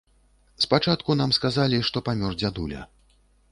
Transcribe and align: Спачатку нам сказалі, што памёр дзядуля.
Спачатку 0.65 1.17
нам 1.19 1.35
сказалі, 1.39 1.83
што 1.91 2.05
памёр 2.09 2.33
дзядуля. 2.41 2.81